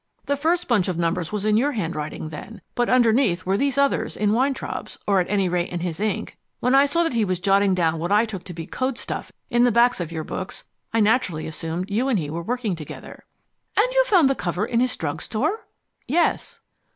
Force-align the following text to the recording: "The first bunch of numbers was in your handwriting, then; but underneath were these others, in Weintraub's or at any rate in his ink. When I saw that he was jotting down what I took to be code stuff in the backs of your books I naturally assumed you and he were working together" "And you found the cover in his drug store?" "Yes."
"The 0.25 0.35
first 0.35 0.67
bunch 0.67 0.87
of 0.87 0.97
numbers 0.97 1.31
was 1.31 1.45
in 1.45 1.57
your 1.57 1.73
handwriting, 1.73 2.29
then; 2.29 2.61
but 2.73 2.89
underneath 2.89 3.45
were 3.45 3.55
these 3.55 3.77
others, 3.77 4.17
in 4.17 4.33
Weintraub's 4.33 4.97
or 5.05 5.19
at 5.19 5.29
any 5.29 5.47
rate 5.47 5.69
in 5.69 5.81
his 5.81 5.99
ink. 5.99 6.39
When 6.59 6.73
I 6.73 6.87
saw 6.87 7.03
that 7.03 7.13
he 7.13 7.23
was 7.23 7.39
jotting 7.39 7.75
down 7.75 7.99
what 7.99 8.11
I 8.11 8.25
took 8.25 8.43
to 8.45 8.53
be 8.55 8.65
code 8.65 8.97
stuff 8.97 9.31
in 9.51 9.63
the 9.63 9.71
backs 9.71 9.99
of 9.99 10.11
your 10.11 10.23
books 10.23 10.63
I 10.91 11.01
naturally 11.01 11.45
assumed 11.45 11.91
you 11.91 12.07
and 12.07 12.17
he 12.17 12.31
were 12.31 12.41
working 12.41 12.75
together" 12.75 13.25
"And 13.77 13.93
you 13.93 14.03
found 14.05 14.27
the 14.27 14.33
cover 14.33 14.65
in 14.65 14.79
his 14.79 14.97
drug 14.97 15.21
store?" 15.21 15.67
"Yes." 16.07 16.61